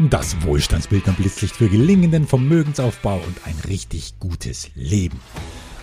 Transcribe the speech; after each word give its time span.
Das 0.00 0.40
Wohlstandsbildner 0.44 1.12
Blitzlicht 1.14 1.56
für 1.56 1.68
gelingenden 1.68 2.24
Vermögensaufbau 2.24 3.16
und 3.16 3.36
ein 3.44 3.56
richtig 3.66 4.14
gutes 4.20 4.70
Leben. 4.76 5.20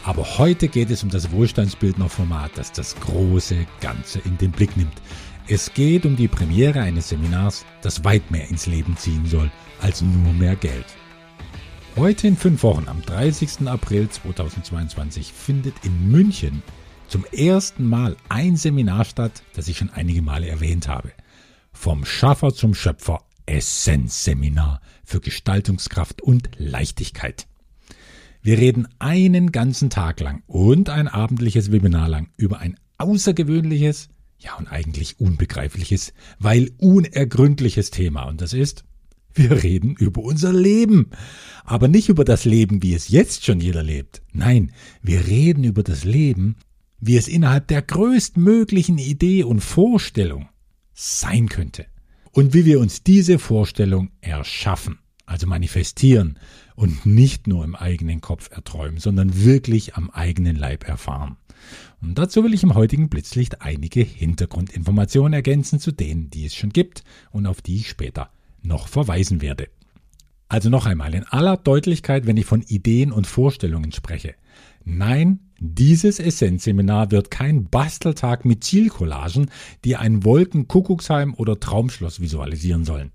Aber 0.06 0.38
heute 0.38 0.70
geht 0.70 0.90
es 0.90 1.04
um 1.04 1.10
das 1.10 1.34
Wohlstandsbildner-Format, 1.34 2.52
das 2.56 2.72
das 2.72 2.96
große 2.96 3.68
Ganze 3.82 4.20
in 4.20 4.38
den 4.38 4.52
Blick 4.52 4.78
nimmt. 4.78 4.94
Es 5.50 5.74
geht 5.74 6.06
um 6.06 6.16
die 6.16 6.30
Premiere 6.30 6.80
eines 6.80 7.10
Seminars, 7.10 7.66
das 7.82 8.06
weit 8.06 8.32
mehr 8.32 8.48
ins 8.48 8.68
Leben 8.68 8.96
ziehen 8.96 9.26
soll 9.26 9.52
als 9.82 10.02
nur 10.02 10.32
mehr 10.32 10.56
Geld. 10.56 10.86
Heute 11.98 12.28
in 12.28 12.38
fünf 12.38 12.64
Wochen, 12.64 12.88
am 12.88 13.02
30. 13.02 13.68
April 13.68 14.08
2022, 14.08 15.34
findet 15.34 15.76
in 15.84 16.10
München 16.10 16.64
zum 17.10 17.26
ersten 17.34 17.86
Mal 17.90 18.16
ein 18.30 18.56
Seminar 18.56 19.04
statt, 19.04 19.44
das 19.56 19.68
ich 19.68 19.78
schon 19.78 19.90
einige 19.90 20.22
Male 20.22 20.48
erwähnt 20.48 20.88
habe. 20.88 21.12
Vom 21.74 22.06
Schaffer 22.06 22.54
zum 22.54 22.74
Schöpfer 22.74 23.20
Essenzseminar 23.46 24.82
für 25.04 25.22
Gestaltungskraft 25.22 26.22
und 26.22 26.50
Leichtigkeit. 26.58 27.48
Wir 28.42 28.58
reden 28.58 28.88
einen 29.00 29.52
ganzen 29.52 29.90
Tag 29.90 30.20
lang 30.20 30.44
und 30.48 30.90
ein 30.90 31.08
abendliches 31.08 31.72
Webinar 31.72 32.08
lang 32.08 32.30
über 32.38 32.60
ein 32.60 32.78
außergewöhnliches, 32.98 34.10
ja 34.38 34.56
und 34.56 34.68
eigentlich 34.68 35.20
unbegreifliches, 35.20 36.14
weil 36.40 36.72
unergründliches 36.78 37.92
Thema 37.92 38.24
und 38.24 38.42
das 38.42 38.54
ist, 38.54 38.84
wir 39.36 39.64
reden 39.64 39.96
über 39.96 40.22
unser 40.22 40.54
Leben. 40.54 41.10
Aber 41.66 41.88
nicht 41.88 42.08
über 42.10 42.24
das 42.24 42.46
Leben, 42.46 42.82
wie 42.82 42.94
es 42.94 43.10
jetzt 43.10 43.44
schon 43.46 43.60
jeder 43.60 43.84
lebt. 43.84 44.22
Nein, 44.32 44.72
wir 45.02 45.28
reden 45.28 45.64
über 45.64 45.84
das 45.84 46.06
Leben, 46.06 46.56
wie 47.00 47.18
es 47.18 47.28
innerhalb 47.28 47.68
der 47.68 47.82
größtmöglichen 47.82 48.98
Idee 48.98 49.44
und 49.44 49.60
Vorstellung 49.60 50.48
sein 50.94 51.50
könnte. 51.50 51.86
Und 52.36 52.54
wie 52.54 52.66
wir 52.66 52.82
uns 52.82 53.02
diese 53.02 53.40
Vorstellung 53.40 54.10
erschaffen, 54.20 55.00
also 55.26 55.48
manifestieren 55.48 56.38
und 56.76 57.06
nicht 57.06 57.48
nur 57.48 57.64
im 57.64 57.76
eigenen 57.76 58.20
Kopf 58.20 58.52
erträumen, 58.52 58.98
sondern 58.98 59.46
wirklich 59.46 59.96
am 59.96 60.10
eigenen 60.10 60.58
Leib 60.58 60.86
erfahren. 60.86 61.38
Und 62.02 62.18
dazu 62.18 62.44
will 62.44 62.54
ich 62.54 62.64
im 62.64 62.76
heutigen 62.76 63.08
Blitzlicht 63.08 63.62
einige 63.62 64.02
Hintergrundinformationen 64.02 65.32
ergänzen 65.32 65.80
zu 65.80 65.94
denen, 65.94 66.30
die 66.30 66.46
es 66.46 66.54
schon 66.54 66.72
gibt 66.72 67.06
und 67.32 67.48
auf 67.48 67.62
die 67.62 67.78
ich 67.78 67.88
später 67.88 68.32
noch 68.62 68.90
verweisen 68.90 69.42
werde. 69.42 69.70
Also 70.50 70.70
noch 70.70 70.88
einmal 70.88 71.16
in 71.16 71.24
aller 71.24 71.56
Deutlichkeit, 71.56 72.28
wenn 72.28 72.36
ich 72.36 72.46
von 72.46 72.64
Ideen 72.64 73.14
und 73.14 73.28
Vorstellungen 73.28 73.94
spreche. 73.94 74.36
Nein, 74.86 75.40
dieses 75.60 76.20
Essenzseminar 76.20 77.10
wird 77.10 77.32
kein 77.32 77.66
Basteltag 77.66 78.46
mit 78.46 78.64
Zielcollagen, 78.64 79.50
die 79.84 79.96
ein 79.96 80.24
Wolkenkuckucksheim 80.24 81.34
oder 81.34 81.60
Traumschloss 81.60 82.20
visualisieren 82.20 82.86
sollen. 82.86 83.12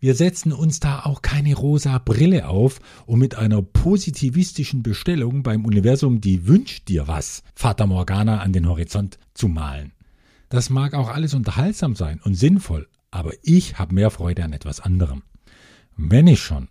Wir 0.00 0.16
setzen 0.16 0.52
uns 0.52 0.80
da 0.80 1.04
auch 1.04 1.22
keine 1.22 1.54
rosa 1.54 1.98
Brille 1.98 2.48
auf, 2.48 2.80
um 3.06 3.20
mit 3.20 3.36
einer 3.36 3.62
positivistischen 3.62 4.82
Bestellung 4.82 5.44
beim 5.44 5.64
Universum 5.64 6.20
die 6.20 6.48
Wünsch 6.48 6.84
dir 6.84 7.06
was, 7.06 7.44
Fata 7.54 7.86
Morgana 7.86 8.40
an 8.40 8.52
den 8.52 8.68
Horizont 8.68 9.18
zu 9.34 9.46
malen. 9.46 9.92
Das 10.48 10.68
mag 10.68 10.94
auch 10.94 11.08
alles 11.08 11.32
unterhaltsam 11.32 11.94
sein 11.94 12.20
und 12.24 12.34
sinnvoll, 12.34 12.88
aber 13.12 13.32
ich 13.42 13.78
habe 13.78 13.94
mehr 13.94 14.10
Freude 14.10 14.42
an 14.44 14.52
etwas 14.52 14.80
anderem. 14.80 15.22
Wenn 15.96 16.26
ich 16.26 16.40
schon 16.40 16.68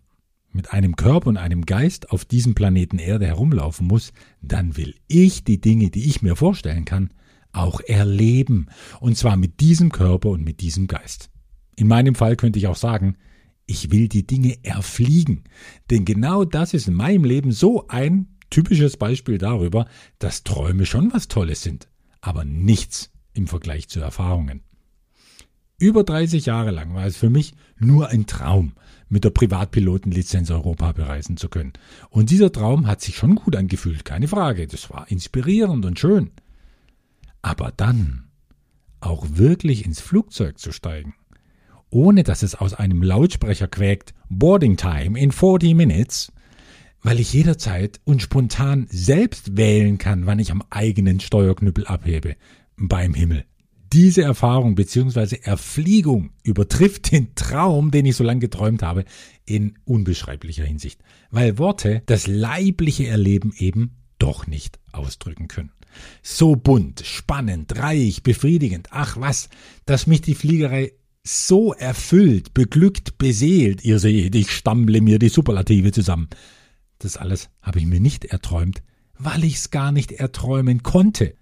mit 0.54 0.72
einem 0.72 0.96
Körper 0.96 1.28
und 1.28 1.38
einem 1.38 1.66
Geist 1.66 2.12
auf 2.12 2.26
diesem 2.26 2.56
Planeten 2.56 3.00
Erde 3.00 3.26
herumlaufen 3.26 3.88
muss, 3.88 4.14
dann 4.42 4.78
will 4.78 4.96
ich 5.08 5.44
die 5.44 5.60
Dinge, 5.60 5.90
die 5.90 6.06
ich 6.06 6.22
mir 6.22 6.36
vorstellen 6.36 6.86
kann, 6.86 7.10
auch 7.52 7.82
erleben. 7.82 8.68
Und 9.00 9.18
zwar 9.18 9.38
mit 9.38 9.60
diesem 9.60 9.92
Körper 9.92 10.30
und 10.30 10.44
mit 10.44 10.62
diesem 10.62 10.88
Geist. 10.88 11.30
In 11.76 11.88
meinem 11.88 12.16
Fall 12.16 12.36
könnte 12.36 12.60
ich 12.60 12.68
auch 12.68 12.76
sagen, 12.76 13.18
ich 13.66 13.92
will 13.92 14.08
die 14.08 14.28
Dinge 14.28 14.58
erfliegen. 14.64 15.44
Denn 15.90 16.06
genau 16.06 16.46
das 16.46 16.74
ist 16.74 16.88
in 16.88 16.94
meinem 16.94 17.24
Leben 17.24 17.52
so 17.52 17.88
ein 17.88 18.28
typisches 18.50 18.98
Beispiel 18.98 19.38
darüber, 19.38 19.88
dass 20.20 20.44
Träume 20.44 20.86
schon 20.86 21.12
was 21.14 21.28
Tolles 21.28 21.64
sind, 21.64 21.88
aber 22.22 22.46
nichts 22.46 23.12
im 23.34 23.48
Vergleich 23.48 23.88
zu 23.88 24.00
Erfahrungen. 24.00 24.62
Über 25.80 26.04
30 26.04 26.46
Jahre 26.46 26.72
lang 26.72 26.94
war 26.94 27.06
es 27.06 27.18
für 27.18 27.30
mich 27.30 27.56
nur 27.78 28.10
ein 28.10 28.28
Traum, 28.28 28.74
mit 29.14 29.24
der 29.24 29.30
Privatpilotenlizenz 29.30 30.50
Europa 30.50 30.92
bereisen 30.92 31.38
zu 31.38 31.48
können. 31.48 31.74
Und 32.10 32.32
dieser 32.32 32.52
Traum 32.52 32.88
hat 32.88 33.00
sich 33.00 33.16
schon 33.16 33.36
gut 33.36 33.56
angefühlt, 33.56 34.04
keine 34.04 34.28
Frage. 34.28 34.66
Das 34.66 34.90
war 34.90 35.10
inspirierend 35.10 35.86
und 35.86 36.00
schön. 36.00 36.32
Aber 37.44 37.72
dann 37.78 38.24
auch 39.02 39.28
wirklich 39.30 39.86
ins 39.86 40.02
Flugzeug 40.02 40.58
zu 40.58 40.72
steigen, 40.72 41.14
ohne 41.92 42.24
dass 42.24 42.42
es 42.42 42.56
aus 42.56 42.74
einem 42.74 43.04
Lautsprecher 43.04 43.68
quäkt, 43.68 44.16
Boarding 44.30 44.78
Time 44.78 45.20
in 45.20 45.32
40 45.32 45.76
Minutes, 45.76 46.32
weil 47.04 47.20
ich 47.20 47.34
jederzeit 47.34 48.02
und 48.06 48.24
spontan 48.24 48.88
selbst 48.90 49.58
wählen 49.58 50.00
kann, 50.00 50.26
wann 50.26 50.40
ich 50.40 50.52
am 50.52 50.64
eigenen 50.72 51.20
Steuerknüppel 51.20 51.86
abhebe, 51.86 52.36
beim 52.78 53.14
Himmel. 53.14 53.46
Diese 53.94 54.24
Erfahrung 54.24 54.74
bzw. 54.74 55.38
Erfliegung 55.44 56.32
übertrifft 56.42 57.12
den 57.12 57.36
Traum, 57.36 57.92
den 57.92 58.08
ich 58.08 58.16
so 58.16 58.24
lange 58.24 58.40
geträumt 58.40 58.82
habe, 58.82 59.06
in 59.46 59.76
unbeschreiblicher 59.86 60.66
Hinsicht, 60.66 61.00
weil 61.30 61.60
Worte 61.60 62.02
das 62.08 62.26
leibliche 62.26 63.06
Erleben 63.06 63.54
eben 63.56 63.92
doch 64.18 64.48
nicht 64.48 64.80
ausdrücken 64.92 65.48
können. 65.48 65.72
So 66.24 66.56
bunt, 66.56 67.04
spannend, 67.06 67.78
reich, 67.78 68.24
befriedigend, 68.24 68.88
ach 68.90 69.18
was, 69.20 69.50
dass 69.86 70.08
mich 70.08 70.22
die 70.22 70.34
Fliegerei 70.34 70.94
so 71.22 71.72
erfüllt, 71.72 72.56
beglückt, 72.56 73.20
beseelt, 73.20 73.86
ihr 73.86 74.00
seht, 74.00 74.34
ich 74.34 74.50
stammle 74.50 75.02
mir 75.02 75.20
die 75.20 75.30
Superlative 75.30 75.92
zusammen. 75.92 76.30
Das 76.98 77.16
alles 77.16 77.52
habe 77.62 77.78
ich 77.78 77.86
mir 77.86 78.00
nicht 78.00 78.26
erträumt, 78.26 78.82
weil 79.20 79.44
ich's 79.44 79.70
gar 79.70 79.92
nicht 79.92 80.14
erträumen 80.14 80.82
konnte. 80.82 81.36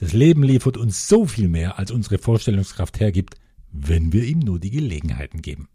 Das 0.00 0.14
Leben 0.14 0.42
liefert 0.42 0.78
uns 0.78 1.08
so 1.08 1.26
viel 1.26 1.46
mehr, 1.46 1.78
als 1.78 1.90
unsere 1.90 2.16
Vorstellungskraft 2.16 3.00
hergibt, 3.00 3.34
wenn 3.70 4.14
wir 4.14 4.24
ihm 4.24 4.38
nur 4.38 4.58
die 4.58 4.70
Gelegenheiten 4.70 5.42
geben. 5.42 5.68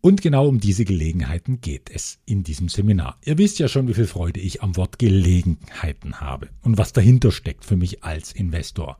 Und 0.00 0.22
genau 0.22 0.48
um 0.48 0.60
diese 0.60 0.86
Gelegenheiten 0.86 1.60
geht 1.60 1.90
es 1.90 2.20
in 2.24 2.42
diesem 2.42 2.70
Seminar. 2.70 3.18
Ihr 3.22 3.36
wisst 3.36 3.58
ja 3.58 3.68
schon, 3.68 3.86
wie 3.86 3.92
viel 3.92 4.06
Freude 4.06 4.40
ich 4.40 4.62
am 4.62 4.76
Wort 4.76 4.98
Gelegenheiten 4.98 6.22
habe 6.22 6.48
und 6.62 6.78
was 6.78 6.94
dahinter 6.94 7.30
steckt 7.32 7.66
für 7.66 7.76
mich 7.76 8.02
als 8.02 8.32
Investor. 8.32 8.98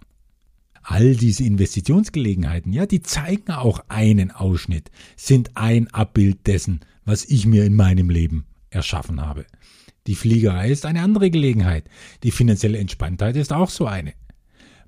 All 0.83 1.17
diese 1.17 1.45
Investitionsgelegenheiten, 1.45 2.71
ja, 2.71 2.85
die 2.85 3.01
zeigen 3.01 3.51
auch 3.51 3.83
einen 3.89 4.31
Ausschnitt, 4.31 4.91
sind 5.17 5.57
ein 5.57 5.89
Abbild 5.95 6.47
dessen, 6.47 6.81
was 7.07 7.25
ich 7.25 7.47
mir 7.47 7.65
in 7.65 7.75
meinem 7.75 8.11
Leben 8.11 8.45
erschaffen 8.69 9.23
habe. 9.23 9.47
Die 10.07 10.17
Fliegerei 10.17 10.69
ist 10.69 10.85
eine 10.85 11.01
andere 11.01 11.31
Gelegenheit. 11.31 11.89
Die 12.23 12.31
finanzielle 12.31 12.77
Entspanntheit 12.77 13.37
ist 13.37 13.51
auch 13.51 13.71
so 13.71 13.87
eine. 13.87 14.13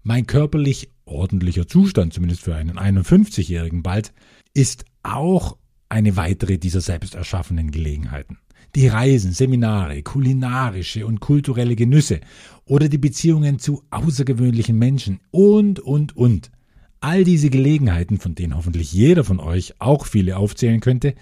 Mein 0.08 0.28
körperlich 0.28 0.88
ordentlicher 1.04 1.66
Zustand, 1.66 2.12
zumindest 2.12 2.42
für 2.42 2.54
einen 2.54 2.78
51-Jährigen 2.78 3.82
bald, 3.82 4.12
ist 4.54 4.84
auch 5.02 5.56
eine 5.88 6.14
weitere 6.14 6.58
dieser 6.58 6.80
selbst 6.80 7.16
erschaffenen 7.16 7.72
Gelegenheiten. 7.72 8.38
Die 8.76 8.86
Reisen, 8.86 9.32
Seminare, 9.32 10.04
kulinarische 10.04 11.06
und 11.06 11.18
kulturelle 11.18 11.74
Genüsse 11.74 12.20
oder 12.66 12.88
die 12.88 12.98
Beziehungen 12.98 13.58
zu 13.58 13.82
außergewöhnlichen 13.90 14.78
Menschen 14.78 15.18
und, 15.32 15.80
und, 15.80 16.16
und. 16.16 16.52
All 17.00 17.24
diese 17.24 17.50
Gelegenheiten, 17.50 18.18
von 18.18 18.36
denen 18.36 18.54
hoffentlich 18.54 18.92
jeder 18.92 19.24
von 19.24 19.40
euch 19.40 19.74
auch 19.80 20.06
viele 20.06 20.36
aufzählen 20.36 20.78
könnte, 20.78 21.16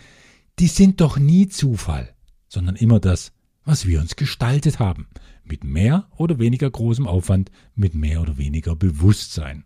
die 0.59 0.67
sind 0.67 1.00
doch 1.00 1.19
nie 1.19 1.49
Zufall, 1.49 2.12
sondern 2.49 2.77
immer 2.77 3.00
das, 3.00 3.33
was 3.65 3.87
wir 3.87 4.03
uns 4.03 4.15
gestaltet 4.17 4.78
haben, 4.78 5.06
mit 5.47 5.65
mehr 5.65 6.09
oder 6.16 6.38
weniger 6.38 6.71
großem 6.71 7.06
Aufwand, 7.06 7.50
mit 7.75 7.94
mehr 7.94 8.21
oder 8.21 8.38
weniger 8.38 8.77
Bewusstsein. 8.77 9.65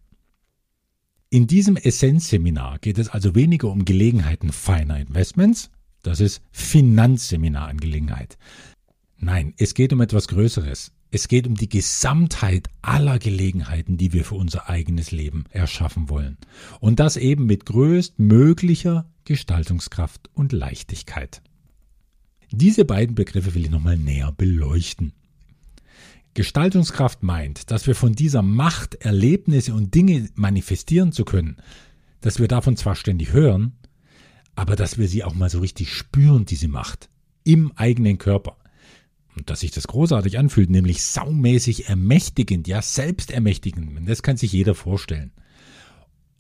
In 1.31 1.47
diesem 1.47 1.77
Essenzseminar 1.77 2.79
geht 2.79 2.99
es 2.99 3.09
also 3.09 3.35
weniger 3.35 3.69
um 3.69 3.85
Gelegenheiten 3.85 4.51
feiner 4.51 4.99
Investments, 4.99 5.71
das 6.03 6.21
ist 6.21 6.43
Finanzseminarangelegenheit. 6.53 8.39
Nein, 9.19 9.53
es 9.59 9.75
geht 9.75 9.93
um 9.93 10.01
etwas 10.01 10.29
Größeres. 10.29 10.93
Es 11.11 11.29
geht 11.29 11.47
um 11.47 11.55
die 11.55 11.69
Gesamtheit 11.69 12.69
aller 12.83 13.19
Gelegenheiten, 13.19 13.97
die 13.97 14.13
wir 14.13 14.25
für 14.25 14.35
unser 14.35 14.69
eigenes 14.69 15.11
Leben 15.11 15.45
erschaffen 15.51 16.09
wollen. 16.09 16.37
Und 16.81 17.01
das 17.01 17.17
eben 17.17 17.47
mit 17.47 17.67
größtmöglicher 17.67 19.11
Gestaltungskraft 19.25 20.31
und 20.35 20.53
Leichtigkeit. 20.53 21.43
Diese 22.51 22.85
beiden 22.85 23.15
Begriffe 23.15 23.55
will 23.55 23.65
ich 23.65 23.71
nochmal 23.71 23.97
näher 23.97 24.33
beleuchten. 24.33 25.13
Gestaltungskraft 26.35 27.23
meint, 27.23 27.71
dass 27.71 27.87
wir 27.87 27.95
von 27.95 28.13
dieser 28.13 28.43
Macht, 28.43 28.95
Erlebnisse 28.97 29.75
und 29.75 29.95
Dinge 29.95 30.29
manifestieren 30.35 31.13
zu 31.13 31.25
können, 31.25 31.57
dass 32.21 32.39
wir 32.39 32.49
davon 32.49 32.77
zwar 32.77 32.95
ständig 32.95 33.33
hören, 33.33 33.73
aber 34.55 34.77
dass 34.77 34.99
wir 34.99 35.09
sie 35.09 35.25
auch 35.25 35.35
mal 35.35 35.51
so 35.51 35.61
richtig 35.61 35.93
spüren, 35.93 36.45
diese 36.45 36.69
Macht, 36.69 37.09
im 37.45 37.73
eigenen 37.77 38.19
Körper. 38.19 38.57
Und 39.37 39.51
dass 39.51 39.61
sich 39.61 39.71
das 39.71 39.87
großartig 39.87 40.37
anfühlt, 40.37 40.69
nämlich 40.69 41.03
saumäßig 41.03 41.89
ermächtigend, 41.89 42.67
ja, 42.67 42.83
selbstermächtigend, 42.83 44.09
das 44.09 44.23
kann 44.23 44.37
sich 44.37 44.53
jeder 44.53 44.75
vorstellen. 44.75 45.31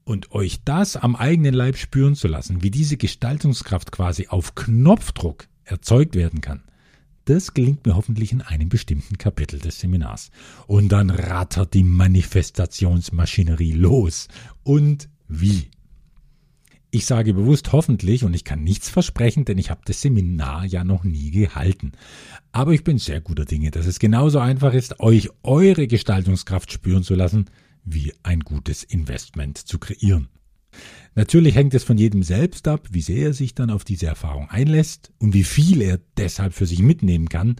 Und 0.02 0.32
euch 0.32 0.64
das 0.64 0.96
am 0.96 1.14
eigenen 1.14 1.54
Leib 1.54 1.76
spüren 1.76 2.16
zu 2.16 2.26
lassen, 2.26 2.62
wie 2.62 2.70
diese 2.70 2.96
Gestaltungskraft 2.96 3.92
quasi 3.92 4.26
auf 4.28 4.54
Knopfdruck 4.56 5.46
erzeugt 5.64 6.16
werden 6.16 6.40
kann, 6.40 6.64
das 7.28 7.54
gelingt 7.54 7.84
mir 7.84 7.96
hoffentlich 7.96 8.32
in 8.32 8.40
einem 8.40 8.68
bestimmten 8.68 9.18
Kapitel 9.18 9.58
des 9.58 9.80
Seminars. 9.80 10.30
Und 10.66 10.90
dann 10.90 11.10
rattert 11.10 11.74
die 11.74 11.84
Manifestationsmaschinerie 11.84 13.72
los. 13.72 14.28
Und 14.62 15.08
wie? 15.28 15.68
Ich 16.90 17.04
sage 17.04 17.34
bewusst 17.34 17.72
hoffentlich 17.72 18.24
und 18.24 18.34
ich 18.34 18.44
kann 18.44 18.64
nichts 18.64 18.88
versprechen, 18.88 19.44
denn 19.44 19.58
ich 19.58 19.70
habe 19.70 19.82
das 19.84 20.00
Seminar 20.00 20.64
ja 20.64 20.84
noch 20.84 21.04
nie 21.04 21.30
gehalten. 21.30 21.92
Aber 22.50 22.72
ich 22.72 22.82
bin 22.82 22.96
sehr 22.96 23.20
guter 23.20 23.44
Dinge, 23.44 23.70
dass 23.70 23.86
es 23.86 23.98
genauso 23.98 24.38
einfach 24.38 24.72
ist, 24.72 24.98
euch 25.00 25.28
eure 25.42 25.86
Gestaltungskraft 25.86 26.72
spüren 26.72 27.02
zu 27.02 27.14
lassen, 27.14 27.50
wie 27.84 28.14
ein 28.22 28.40
gutes 28.40 28.84
Investment 28.84 29.58
zu 29.58 29.78
kreieren. 29.78 30.28
Natürlich 31.14 31.54
hängt 31.54 31.74
es 31.74 31.84
von 31.84 31.98
jedem 31.98 32.22
selbst 32.22 32.68
ab, 32.68 32.88
wie 32.90 33.00
sehr 33.00 33.26
er 33.28 33.34
sich 33.34 33.54
dann 33.54 33.70
auf 33.70 33.84
diese 33.84 34.06
Erfahrung 34.06 34.48
einlässt 34.50 35.12
und 35.18 35.34
wie 35.34 35.44
viel 35.44 35.82
er 35.82 35.98
deshalb 36.16 36.54
für 36.54 36.66
sich 36.66 36.80
mitnehmen 36.80 37.28
kann. 37.28 37.56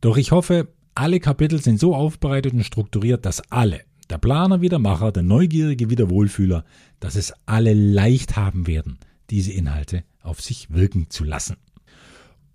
Doch 0.00 0.16
ich 0.16 0.32
hoffe, 0.32 0.68
alle 0.94 1.20
Kapitel 1.20 1.62
sind 1.62 1.78
so 1.78 1.94
aufbereitet 1.94 2.54
und 2.54 2.64
strukturiert, 2.64 3.24
dass 3.26 3.40
alle, 3.50 3.82
der 4.10 4.18
Planer 4.18 4.60
wie 4.60 4.68
der 4.68 4.78
Macher, 4.78 5.12
der 5.12 5.22
Neugierige 5.22 5.90
wie 5.90 5.96
der 5.96 6.10
Wohlfühler, 6.10 6.64
dass 7.00 7.16
es 7.16 7.32
alle 7.44 7.74
leicht 7.74 8.36
haben 8.36 8.66
werden, 8.66 8.98
diese 9.30 9.52
Inhalte 9.52 10.04
auf 10.22 10.40
sich 10.40 10.70
wirken 10.70 11.10
zu 11.10 11.24
lassen. 11.24 11.56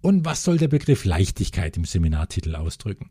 Und 0.02 0.25
was 0.25 0.44
soll 0.44 0.58
der 0.58 0.68
Begriff 0.68 1.06
Leichtigkeit 1.06 1.78
im 1.78 1.86
Seminartitel 1.86 2.56
ausdrücken? 2.56 3.10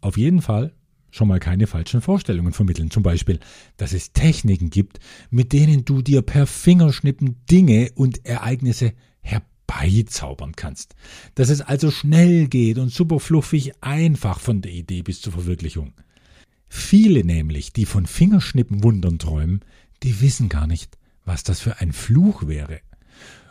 Auf 0.00 0.18
jeden 0.18 0.42
Fall 0.42 0.72
schon 1.10 1.28
mal 1.28 1.40
keine 1.40 1.66
falschen 1.66 2.00
Vorstellungen 2.00 2.52
vermitteln. 2.52 2.90
Zum 2.90 3.02
Beispiel, 3.02 3.40
dass 3.76 3.92
es 3.92 4.12
Techniken 4.12 4.70
gibt, 4.70 5.00
mit 5.30 5.52
denen 5.52 5.84
du 5.84 6.02
dir 6.02 6.22
per 6.22 6.46
Fingerschnippen 6.46 7.36
Dinge 7.50 7.90
und 7.94 8.26
Ereignisse 8.26 8.92
herbeizaubern 9.20 10.54
kannst. 10.54 10.94
Dass 11.34 11.48
es 11.48 11.60
also 11.60 11.90
schnell 11.90 12.48
geht 12.48 12.78
und 12.78 12.92
super 12.92 13.20
fluffig 13.20 13.72
einfach 13.82 14.40
von 14.40 14.62
der 14.62 14.72
Idee 14.72 15.02
bis 15.02 15.20
zur 15.20 15.32
Verwirklichung. 15.32 15.94
Viele 16.68 17.24
nämlich, 17.24 17.72
die 17.72 17.86
von 17.86 18.06
Fingerschnippen 18.06 18.82
Wundern 18.82 19.18
träumen, 19.18 19.60
die 20.02 20.20
wissen 20.20 20.48
gar 20.48 20.66
nicht, 20.66 20.98
was 21.24 21.44
das 21.44 21.60
für 21.60 21.80
ein 21.80 21.92
Fluch 21.92 22.46
wäre. 22.46 22.80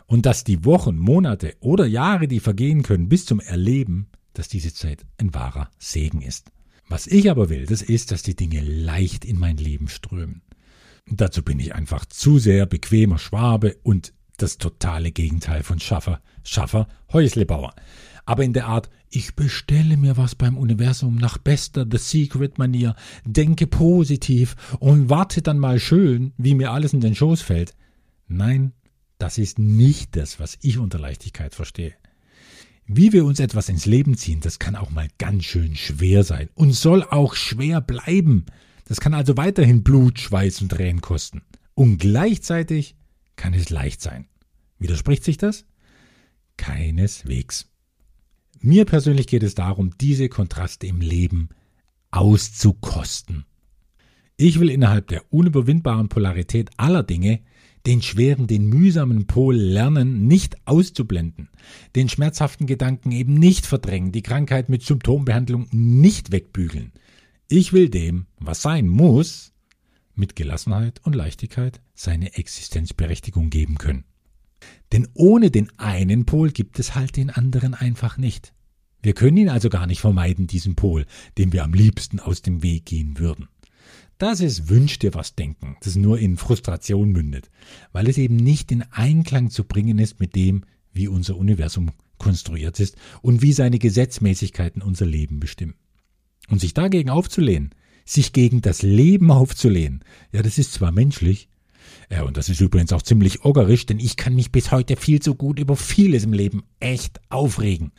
Und 0.06 0.26
dass 0.26 0.44
die 0.44 0.64
Wochen, 0.64 0.96
Monate 0.96 1.56
oder 1.60 1.86
Jahre, 1.86 2.28
die 2.28 2.40
vergehen 2.40 2.82
können 2.82 3.08
bis 3.08 3.26
zum 3.26 3.40
Erleben, 3.40 4.08
dass 4.34 4.48
diese 4.48 4.72
Zeit 4.72 5.04
ein 5.18 5.34
wahrer 5.34 5.70
Segen 5.78 6.22
ist. 6.22 6.50
Was 6.88 7.06
ich 7.06 7.30
aber 7.30 7.48
will, 7.48 7.66
das 7.66 7.82
ist, 7.82 8.12
dass 8.12 8.22
die 8.22 8.36
Dinge 8.36 8.60
leicht 8.60 9.24
in 9.24 9.38
mein 9.38 9.56
Leben 9.56 9.88
strömen. 9.88 10.42
Dazu 11.08 11.42
bin 11.42 11.58
ich 11.58 11.74
einfach 11.74 12.04
zu 12.06 12.38
sehr 12.38 12.66
bequemer 12.66 13.18
Schwabe 13.18 13.76
und 13.82 14.12
das 14.36 14.58
totale 14.58 15.12
Gegenteil 15.12 15.62
von 15.62 15.80
Schaffer, 15.80 16.20
Schaffer, 16.44 16.88
Häuslebauer. 17.12 17.74
Aber 18.24 18.44
in 18.44 18.52
der 18.52 18.66
Art, 18.66 18.90
ich 19.08 19.34
bestelle 19.34 19.96
mir 19.96 20.16
was 20.16 20.34
beim 20.34 20.58
Universum 20.58 21.16
nach 21.16 21.38
bester 21.38 21.86
The 21.88 21.98
Secret 21.98 22.58
Manier, 22.58 22.96
denke 23.24 23.66
positiv 23.66 24.56
und 24.80 25.08
warte 25.08 25.42
dann 25.42 25.58
mal 25.58 25.78
schön, 25.78 26.32
wie 26.36 26.54
mir 26.54 26.72
alles 26.72 26.92
in 26.92 27.00
den 27.00 27.14
Schoß 27.14 27.40
fällt. 27.40 27.74
Nein, 28.26 28.72
das 29.18 29.38
ist 29.38 29.58
nicht 29.58 30.16
das, 30.16 30.40
was 30.40 30.58
ich 30.60 30.78
unter 30.78 30.98
Leichtigkeit 30.98 31.54
verstehe. 31.54 31.94
Wie 32.88 33.12
wir 33.12 33.24
uns 33.24 33.40
etwas 33.40 33.68
ins 33.68 33.84
Leben 33.84 34.16
ziehen, 34.16 34.40
das 34.40 34.60
kann 34.60 34.76
auch 34.76 34.90
mal 34.90 35.08
ganz 35.18 35.44
schön 35.44 35.74
schwer 35.74 36.22
sein 36.22 36.48
und 36.54 36.72
soll 36.72 37.02
auch 37.02 37.34
schwer 37.34 37.80
bleiben. 37.80 38.46
Das 38.84 39.00
kann 39.00 39.12
also 39.12 39.36
weiterhin 39.36 39.82
Blut, 39.82 40.20
Schweiß 40.20 40.62
und 40.62 40.70
Tränen 40.70 41.00
kosten. 41.00 41.42
Und 41.74 41.98
gleichzeitig 41.98 42.94
kann 43.34 43.54
es 43.54 43.70
leicht 43.70 44.00
sein. 44.00 44.26
Widerspricht 44.78 45.24
sich 45.24 45.36
das? 45.36 45.66
Keineswegs. 46.56 47.70
Mir 48.60 48.84
persönlich 48.84 49.26
geht 49.26 49.42
es 49.42 49.54
darum, 49.54 49.90
diese 49.98 50.28
Kontraste 50.28 50.86
im 50.86 51.00
Leben 51.00 51.48
auszukosten. 52.12 53.44
Ich 54.36 54.60
will 54.60 54.70
innerhalb 54.70 55.08
der 55.08 55.32
unüberwindbaren 55.32 56.08
Polarität 56.08 56.70
aller 56.76 57.02
Dinge 57.02 57.40
den 57.86 58.02
schweren, 58.02 58.46
den 58.46 58.66
mühsamen 58.66 59.26
Pol 59.26 59.54
lernen, 59.54 60.26
nicht 60.26 60.56
auszublenden, 60.66 61.48
den 61.94 62.08
schmerzhaften 62.08 62.66
Gedanken 62.66 63.12
eben 63.12 63.34
nicht 63.34 63.64
verdrängen, 63.64 64.12
die 64.12 64.22
Krankheit 64.22 64.68
mit 64.68 64.82
Symptombehandlung 64.82 65.68
nicht 65.70 66.32
wegbügeln. 66.32 66.92
Ich 67.48 67.72
will 67.72 67.88
dem, 67.88 68.26
was 68.38 68.62
sein 68.62 68.88
muss, 68.88 69.52
mit 70.14 70.34
Gelassenheit 70.34 71.00
und 71.04 71.14
Leichtigkeit 71.14 71.80
seine 71.94 72.34
Existenzberechtigung 72.34 73.50
geben 73.50 73.78
können. 73.78 74.04
Denn 74.92 75.06
ohne 75.14 75.50
den 75.50 75.70
einen 75.78 76.26
Pol 76.26 76.50
gibt 76.50 76.78
es 76.78 76.94
halt 76.94 77.16
den 77.16 77.30
anderen 77.30 77.74
einfach 77.74 78.16
nicht. 78.18 78.52
Wir 79.02 79.14
können 79.14 79.36
ihn 79.36 79.48
also 79.48 79.68
gar 79.68 79.86
nicht 79.86 80.00
vermeiden, 80.00 80.48
diesen 80.48 80.74
Pol, 80.74 81.06
dem 81.38 81.52
wir 81.52 81.62
am 81.62 81.74
liebsten 81.74 82.18
aus 82.18 82.42
dem 82.42 82.62
Weg 82.62 82.86
gehen 82.86 83.18
würden. 83.18 83.48
Das 84.18 84.40
ist 84.40 84.70
Wünsch 84.70 84.98
dir 84.98 85.12
was 85.12 85.34
denken, 85.34 85.76
das 85.82 85.94
nur 85.94 86.18
in 86.18 86.38
Frustration 86.38 87.10
mündet, 87.12 87.50
weil 87.92 88.08
es 88.08 88.16
eben 88.16 88.36
nicht 88.36 88.72
in 88.72 88.82
Einklang 88.90 89.50
zu 89.50 89.64
bringen 89.64 89.98
ist 89.98 90.20
mit 90.20 90.34
dem, 90.34 90.64
wie 90.92 91.06
unser 91.06 91.36
Universum 91.36 91.90
konstruiert 92.16 92.80
ist 92.80 92.96
und 93.20 93.42
wie 93.42 93.52
seine 93.52 93.78
Gesetzmäßigkeiten 93.78 94.80
unser 94.80 95.04
Leben 95.04 95.38
bestimmen. 95.38 95.74
Und 96.48 96.60
sich 96.60 96.72
dagegen 96.72 97.10
aufzulehnen, 97.10 97.74
sich 98.06 98.32
gegen 98.32 98.62
das 98.62 98.80
Leben 98.80 99.30
aufzulehnen, 99.30 100.02
ja, 100.32 100.42
das 100.42 100.56
ist 100.56 100.72
zwar 100.72 100.92
menschlich, 100.92 101.50
ja, 102.10 102.22
und 102.22 102.38
das 102.38 102.48
ist 102.48 102.60
übrigens 102.60 102.92
auch 102.94 103.02
ziemlich 103.02 103.44
oggerisch, 103.44 103.84
denn 103.84 103.98
ich 103.98 104.16
kann 104.16 104.34
mich 104.34 104.50
bis 104.50 104.70
heute 104.70 104.96
viel 104.96 105.20
zu 105.20 105.34
gut 105.34 105.58
über 105.58 105.76
vieles 105.76 106.24
im 106.24 106.32
Leben 106.32 106.62
echt 106.80 107.20
aufregen. 107.28 107.92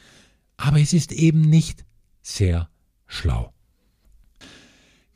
Aber 0.55 0.79
es 0.79 0.93
ist 0.93 1.11
eben 1.11 1.41
nicht 1.41 1.85
sehr 2.21 2.69
schlau. 3.05 3.53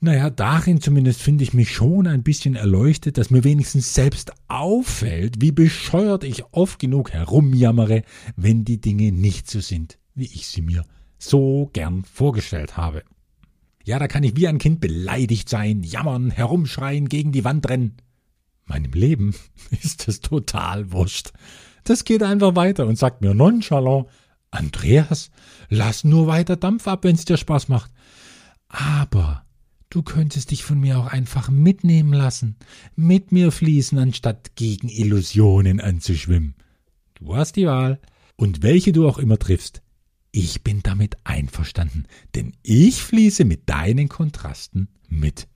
Naja, 0.03 0.31
darin 0.31 0.81
zumindest 0.81 1.21
finde 1.21 1.43
ich 1.43 1.53
mich 1.53 1.71
schon 1.71 2.07
ein 2.07 2.23
bisschen 2.23 2.55
erleuchtet, 2.55 3.19
dass 3.19 3.29
mir 3.29 3.43
wenigstens 3.43 3.93
selbst 3.93 4.31
auffällt, 4.47 5.41
wie 5.41 5.51
bescheuert 5.51 6.23
ich 6.23 6.43
oft 6.53 6.79
genug 6.79 7.11
herumjammere, 7.11 8.01
wenn 8.35 8.65
die 8.65 8.81
Dinge 8.81 9.11
nicht 9.11 9.47
so 9.47 9.59
sind, 9.59 9.99
wie 10.15 10.25
ich 10.25 10.47
sie 10.47 10.63
mir 10.63 10.85
so 11.19 11.69
gern 11.73 12.03
vorgestellt 12.03 12.77
habe. 12.77 13.03
Ja, 13.83 13.99
da 13.99 14.07
kann 14.07 14.23
ich 14.23 14.35
wie 14.35 14.47
ein 14.47 14.57
Kind 14.57 14.79
beleidigt 14.81 15.49
sein, 15.49 15.83
jammern, 15.83 16.31
herumschreien, 16.31 17.07
gegen 17.07 17.31
die 17.31 17.45
Wand 17.45 17.69
rennen. 17.69 17.97
Meinem 18.65 18.93
Leben 18.93 19.35
ist 19.83 20.07
es 20.07 20.19
total 20.19 20.91
wurscht. 20.91 21.31
Das 21.83 22.05
geht 22.05 22.23
einfach 22.23 22.55
weiter 22.55 22.87
und 22.87 22.97
sagt 22.97 23.21
mir 23.21 23.35
nonchalant, 23.35 24.07
Andreas, 24.49 25.29
lass 25.69 26.03
nur 26.03 26.25
weiter 26.25 26.55
Dampf 26.55 26.87
ab, 26.87 27.03
wenn's 27.03 27.25
dir 27.25 27.37
Spaß 27.37 27.67
macht. 27.67 27.91
Aber 28.67 29.45
Du 29.91 30.03
könntest 30.03 30.51
dich 30.51 30.63
von 30.63 30.79
mir 30.79 30.97
auch 30.97 31.07
einfach 31.07 31.49
mitnehmen 31.49 32.13
lassen, 32.13 32.55
mit 32.95 33.33
mir 33.33 33.51
fließen, 33.51 33.97
anstatt 33.99 34.55
gegen 34.55 34.87
Illusionen 34.87 35.81
anzuschwimmen. 35.81 36.55
Du 37.15 37.35
hast 37.35 37.57
die 37.57 37.65
Wahl. 37.65 37.99
Und 38.37 38.63
welche 38.63 38.93
du 38.93 39.05
auch 39.05 39.17
immer 39.17 39.37
triffst, 39.37 39.81
ich 40.31 40.63
bin 40.63 40.81
damit 40.81 41.17
einverstanden, 41.25 42.05
denn 42.35 42.53
ich 42.63 43.03
fließe 43.03 43.43
mit 43.43 43.69
deinen 43.69 44.07
Kontrasten 44.07 44.87
mit. 45.09 45.49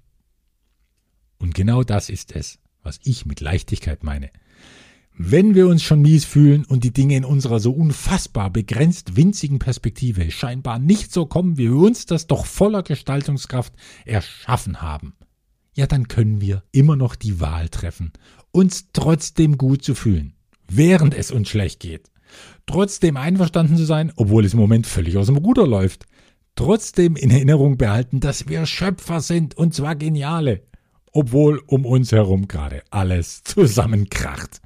Und 1.37 1.55
genau 1.55 1.83
das 1.83 2.09
ist 2.09 2.35
es, 2.35 2.59
was 2.83 2.99
ich 3.05 3.25
mit 3.25 3.39
Leichtigkeit 3.39 4.03
meine. 4.03 4.31
Wenn 5.17 5.55
wir 5.55 5.67
uns 5.67 5.81
schon 5.81 6.01
mies 6.01 6.25
fühlen 6.25 6.65
und 6.65 6.83
die 6.83 6.91
Dinge 6.91 7.15
in 7.15 7.23
unserer 7.23 7.61
so 7.61 7.71
unfassbar 7.71 8.49
begrenzt 8.49 9.15
winzigen 9.15 9.59
Perspektive 9.59 10.29
scheinbar 10.29 10.77
nicht 10.77 11.13
so 11.13 11.25
kommen, 11.25 11.57
wie 11.57 11.69
wir 11.69 11.77
uns 11.77 12.05
das 12.05 12.27
doch 12.27 12.45
voller 12.45 12.83
Gestaltungskraft 12.83 13.71
erschaffen 14.03 14.81
haben, 14.81 15.13
ja, 15.73 15.87
dann 15.87 16.09
können 16.09 16.41
wir 16.41 16.63
immer 16.73 16.97
noch 16.97 17.15
die 17.15 17.39
Wahl 17.39 17.69
treffen, 17.69 18.11
uns 18.51 18.89
trotzdem 18.91 19.57
gut 19.57 19.85
zu 19.85 19.95
fühlen, 19.95 20.33
während 20.67 21.13
es 21.13 21.31
uns 21.31 21.47
schlecht 21.47 21.79
geht. 21.79 22.11
Trotzdem 22.65 23.15
einverstanden 23.15 23.77
zu 23.77 23.85
sein, 23.85 24.11
obwohl 24.17 24.43
es 24.43 24.53
im 24.53 24.59
Moment 24.59 24.85
völlig 24.85 25.15
aus 25.17 25.27
dem 25.27 25.37
Ruder 25.37 25.65
läuft. 25.65 26.05
Trotzdem 26.55 27.15
in 27.15 27.31
Erinnerung 27.31 27.77
behalten, 27.77 28.19
dass 28.19 28.49
wir 28.49 28.65
Schöpfer 28.65 29.21
sind 29.21 29.55
und 29.55 29.73
zwar 29.73 29.95
geniale, 29.95 30.63
obwohl 31.13 31.61
um 31.67 31.85
uns 31.85 32.11
herum 32.11 32.49
gerade 32.49 32.83
alles 32.89 33.43
zusammenkracht. 33.45 34.61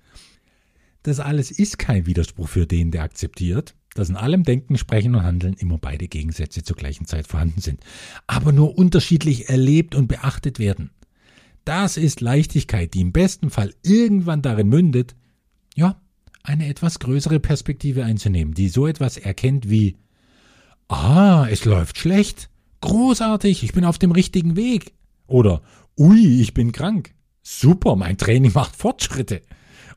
Das 1.04 1.20
alles 1.20 1.52
ist 1.52 1.80
kein 1.80 2.06
Widerspruch 2.06 2.50
für 2.50 2.68
den, 2.68 2.92
der 2.92 3.04
akzeptiert, 3.04 3.76
dass 3.96 4.10
in 4.10 4.16
allem 4.16 4.44
Denken, 4.44 4.78
Sprechen 4.78 5.16
und 5.16 5.24
Handeln 5.24 5.54
immer 5.54 5.78
beide 5.78 6.08
Gegensätze 6.08 6.64
zur 6.64 6.76
gleichen 6.76 7.06
Zeit 7.06 7.28
vorhanden 7.28 7.62
sind, 7.62 7.82
aber 8.28 8.52
nur 8.52 8.78
unterschiedlich 8.78 9.50
erlebt 9.50 9.96
und 9.96 10.08
beachtet 10.08 10.60
werden. 10.60 10.92
Das 11.66 11.98
ist 11.98 12.22
Leichtigkeit, 12.22 12.94
die 12.94 13.02
im 13.02 13.12
besten 13.12 13.50
Fall 13.50 13.74
irgendwann 13.84 14.42
darin 14.42 14.70
mündet, 14.70 15.16
ja, 15.76 16.02
eine 16.44 16.68
etwas 16.68 17.00
größere 17.00 17.40
Perspektive 17.40 18.04
einzunehmen, 18.04 18.54
die 18.54 18.70
so 18.70 18.88
etwas 18.88 19.18
erkennt 19.18 19.70
wie 19.70 19.98
Ah, 20.88 21.48
es 21.50 21.66
läuft 21.66 21.98
schlecht. 22.00 22.50
Großartig, 22.82 23.64
ich 23.64 23.74
bin 23.74 23.86
auf 23.86 24.00
dem 24.00 24.12
richtigen 24.12 24.56
Weg. 24.56 24.94
Oder 25.28 25.62
Ui, 25.98 26.42
ich 26.42 26.54
bin 26.54 26.72
krank. 26.72 27.14
Super, 27.44 27.96
mein 27.96 28.18
Training 28.18 28.52
macht 28.54 28.76
Fortschritte. 28.76 29.42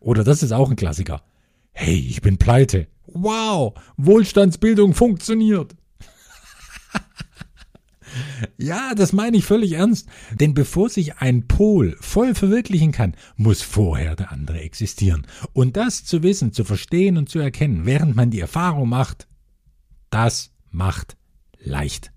Oder 0.02 0.25
das 0.25 0.42
ist 0.42 0.52
auch 0.52 0.68
ein 0.68 0.76
Klassiker. 0.76 1.23
Hey, 1.71 1.94
ich 1.94 2.21
bin 2.21 2.37
pleite. 2.37 2.88
Wow, 3.06 3.75
Wohlstandsbildung 3.97 4.94
funktioniert. 4.94 5.76
ja, 8.59 8.94
das 8.94 9.12
meine 9.12 9.37
ich 9.37 9.44
völlig 9.44 9.73
ernst. 9.73 10.09
Denn 10.32 10.54
bevor 10.54 10.88
sich 10.88 11.18
ein 11.18 11.47
Pol 11.47 11.97
voll 12.00 12.35
verwirklichen 12.35 12.90
kann, 12.90 13.14
muss 13.37 13.62
vorher 13.62 14.16
der 14.16 14.32
andere 14.32 14.61
existieren. 14.61 15.26
Und 15.52 15.76
das 15.76 16.04
zu 16.04 16.23
wissen, 16.23 16.52
zu 16.52 16.64
verstehen 16.64 17.16
und 17.16 17.28
zu 17.28 17.38
erkennen, 17.38 17.87
während 17.87 18.16
man 18.16 18.30
die 18.30 18.40
Erfahrung 18.40 18.88
macht, 18.88 19.28
das 20.11 20.50
macht 20.71 21.16
leicht. 21.61 22.12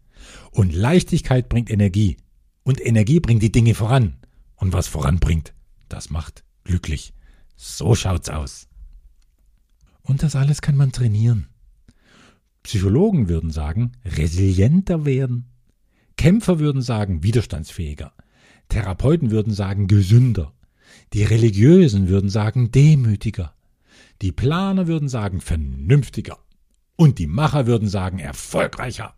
Und 0.51 0.73
Leichtigkeit 0.73 1.49
bringt 1.49 1.69
Energie. 1.69 2.17
Und 2.63 2.83
Energie 2.83 3.19
bringt 3.19 3.43
die 3.43 3.51
Dinge 3.51 3.75
voran. 3.75 4.17
Und 4.55 4.73
was 4.73 4.87
voranbringt, 4.87 5.53
das 5.87 6.09
macht 6.09 6.43
glücklich. 6.63 7.14
So 7.55 7.95
schaut's 7.95 8.29
aus. 8.29 8.67
Und 10.01 10.23
das 10.23 10.35
alles 10.35 10.61
kann 10.61 10.77
man 10.77 10.91
trainieren. 10.91 11.47
Psychologen 12.63 13.29
würden 13.29 13.51
sagen, 13.51 13.93
resilienter 14.05 15.05
werden. 15.05 15.45
Kämpfer 16.17 16.59
würden 16.59 16.81
sagen, 16.81 17.23
widerstandsfähiger. 17.23 18.13
Therapeuten 18.69 19.31
würden 19.31 19.53
sagen, 19.53 19.87
gesünder. 19.87 20.53
Die 21.13 21.23
Religiösen 21.23 22.07
würden 22.07 22.29
sagen, 22.29 22.71
demütiger. 22.71 23.53
Die 24.21 24.31
Planer 24.31 24.87
würden 24.87 25.09
sagen, 25.09 25.41
vernünftiger. 25.41 26.39
Und 26.95 27.19
die 27.19 27.27
Macher 27.27 27.67
würden 27.67 27.89
sagen, 27.89 28.19
erfolgreicher. 28.19 29.15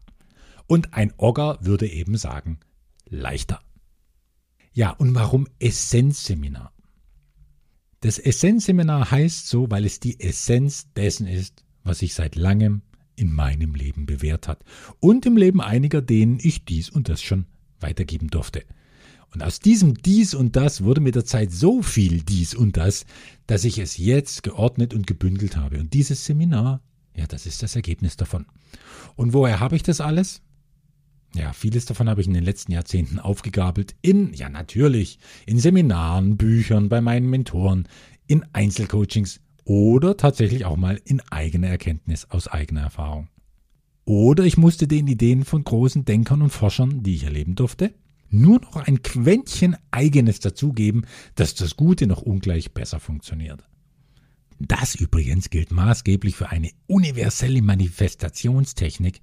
Und 0.65 0.93
ein 0.93 1.13
Ogger 1.17 1.59
würde 1.61 1.87
eben 1.87 2.17
sagen, 2.17 2.59
leichter. 3.05 3.61
Ja, 4.73 4.91
und 4.91 5.15
warum 5.15 5.47
Essenzseminar? 5.59 6.73
Das 8.01 8.19
Essenzseminar 8.19 9.09
heißt 9.09 9.47
so, 9.47 9.71
weil 9.71 9.85
es 9.85 9.99
die 9.99 10.19
Essenz 10.19 10.87
dessen 10.95 11.25
ist, 11.25 11.63
was 11.83 11.99
sich 11.99 12.13
seit 12.13 12.35
langem 12.35 12.81
in 13.15 13.33
meinem 13.33 13.73
Leben 13.73 14.05
bewährt 14.05 14.47
hat 14.47 14.63
und 14.99 15.25
im 15.25 15.37
Leben 15.37 15.61
einiger, 15.61 16.01
denen 16.01 16.37
ich 16.41 16.65
dies 16.65 16.89
und 16.89 17.09
das 17.09 17.21
schon 17.21 17.45
weitergeben 17.79 18.29
durfte. 18.29 18.63
Und 19.33 19.43
aus 19.43 19.59
diesem 19.59 19.95
dies 19.95 20.33
und 20.35 20.55
das 20.55 20.83
wurde 20.83 21.01
mit 21.01 21.15
der 21.15 21.25
Zeit 21.25 21.51
so 21.51 21.81
viel 21.81 22.21
dies 22.21 22.53
und 22.53 22.77
das, 22.77 23.05
dass 23.47 23.65
ich 23.65 23.79
es 23.79 23.97
jetzt 23.97 24.43
geordnet 24.43 24.93
und 24.93 25.07
gebündelt 25.07 25.57
habe. 25.57 25.79
Und 25.79 25.93
dieses 25.93 26.23
Seminar, 26.25 26.81
ja, 27.15 27.25
das 27.25 27.45
ist 27.45 27.63
das 27.63 27.75
Ergebnis 27.75 28.15
davon. 28.15 28.45
Und 29.15 29.33
woher 29.33 29.59
habe 29.59 29.75
ich 29.75 29.83
das 29.83 30.01
alles? 30.01 30.41
Ja, 31.35 31.53
vieles 31.53 31.85
davon 31.85 32.09
habe 32.09 32.21
ich 32.21 32.27
in 32.27 32.33
den 32.33 32.43
letzten 32.43 32.71
Jahrzehnten 32.71 33.19
aufgegabelt. 33.19 33.95
In, 34.01 34.33
ja 34.33 34.49
natürlich, 34.49 35.19
in 35.45 35.59
Seminaren, 35.59 36.37
Büchern, 36.37 36.89
bei 36.89 37.01
meinen 37.01 37.29
Mentoren, 37.29 37.87
in 38.27 38.45
Einzelcoachings 38.53 39.39
oder 39.65 40.17
tatsächlich 40.17 40.65
auch 40.65 40.77
mal 40.77 40.99
in 41.03 41.21
eigener 41.29 41.67
Erkenntnis 41.67 42.25
aus 42.29 42.47
eigener 42.47 42.81
Erfahrung. 42.81 43.27
Oder 44.05 44.45
ich 44.45 44.57
musste 44.57 44.87
den 44.87 45.07
Ideen 45.07 45.43
von 45.43 45.63
großen 45.63 46.05
Denkern 46.05 46.41
und 46.41 46.51
Forschern, 46.51 47.03
die 47.03 47.15
ich 47.15 47.25
erleben 47.25 47.55
durfte, 47.55 47.93
nur 48.29 48.61
noch 48.61 48.77
ein 48.77 49.01
Quäntchen 49.03 49.75
eigenes 49.91 50.39
dazugeben, 50.39 51.05
dass 51.35 51.55
das 51.55 51.75
Gute 51.75 52.07
noch 52.07 52.21
ungleich 52.21 52.73
besser 52.73 52.99
funktioniert. 52.99 53.63
Das 54.59 54.95
übrigens 54.95 55.49
gilt 55.49 55.71
maßgeblich 55.71 56.35
für 56.35 56.49
eine 56.49 56.71
universelle 56.87 57.61
Manifestationstechnik, 57.61 59.21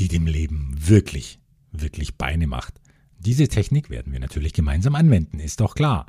die 0.00 0.08
dem 0.08 0.26
Leben 0.26 0.74
wirklich, 0.76 1.38
wirklich 1.72 2.16
Beine 2.16 2.46
macht. 2.46 2.80
Diese 3.18 3.48
Technik 3.48 3.90
werden 3.90 4.12
wir 4.12 4.20
natürlich 4.20 4.52
gemeinsam 4.52 4.94
anwenden, 4.94 5.38
ist 5.40 5.60
doch 5.60 5.74
klar. 5.74 6.06